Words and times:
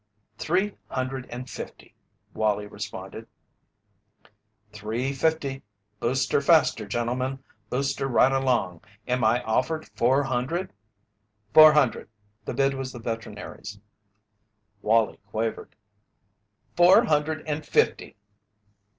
"Three 0.39 0.73
hundred 0.87 1.27
and 1.29 1.47
fifty," 1.47 1.93
Wallie 2.33 2.65
responded. 2.65 3.27
"Three 4.73 5.13
fifty! 5.13 5.61
Boost 5.99 6.31
her 6.31 6.41
faster, 6.41 6.87
gentlemen! 6.87 7.43
Boost 7.69 7.99
her 7.99 8.07
right 8.07 8.31
along! 8.31 8.81
Am 9.07 9.23
I 9.23 9.43
offered 9.43 9.85
four 9.89 10.23
hundred?" 10.23 10.73
"Four 11.53 11.73
hundred!" 11.73 12.09
The 12.45 12.55
bid 12.55 12.73
was 12.73 12.91
the 12.91 12.97
veterinary's. 12.99 13.77
Wallie 14.81 15.19
quavered: 15.27 15.75
"Four 16.75 17.03
hundred 17.05 17.43
and 17.47 17.63
fifty!" 17.63 18.15